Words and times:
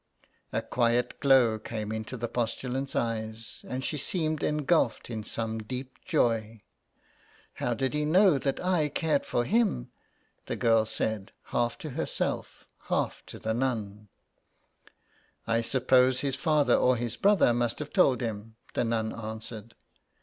A 0.51 0.63
quiet 0.63 1.19
glow 1.19 1.59
came 1.59 1.91
into 1.91 2.17
the 2.17 2.27
postulant's 2.27 2.95
eyes, 2.95 3.63
and 3.67 3.85
she 3.85 3.99
seemed 3.99 4.41
engulfed 4.41 5.11
in 5.11 5.23
some 5.23 5.59
deep 5.61 6.03
joy.'' 6.03 6.59
How 7.61 7.75
did 7.75 7.93
he 7.93 8.03
know 8.03 8.39
that 8.39 8.59
I 8.59 8.89
cared 8.89 9.27
for 9.27 9.45
him?" 9.45 9.91
the 10.47 10.55
girl 10.55 10.87
said, 10.87 11.31
half 11.43 11.77
to 11.77 11.91
herself, 11.91 12.65
half 12.85 13.23
to 13.27 13.37
the 13.37 13.53
nun. 13.53 14.09
146 15.45 15.45
THE 15.45 15.53
EXILE." 15.53 15.57
I 15.59 15.61
suppose 15.61 16.19
his 16.21 16.35
father 16.35 16.75
or 16.75 16.97
his 16.97 17.15
brother 17.15 17.53
must 17.53 17.77
have 17.77 17.93
told 17.93 18.21
him," 18.21 18.55
the 18.73 18.83
nun 18.83 19.13
answered. 19.13 19.75